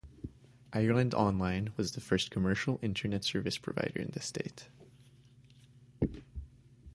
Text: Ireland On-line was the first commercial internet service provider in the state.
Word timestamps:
Ireland 0.73 1.13
On-line 1.13 1.73
was 1.77 1.91
the 1.91 2.01
first 2.01 2.31
commercial 2.31 2.79
internet 2.81 3.23
service 3.23 3.59
provider 3.59 3.99
in 4.01 4.09
the 4.13 4.19
state. 4.19 4.67